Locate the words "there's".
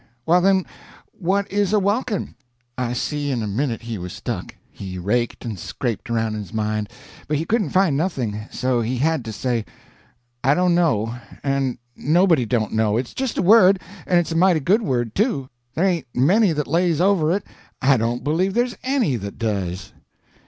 18.55-18.75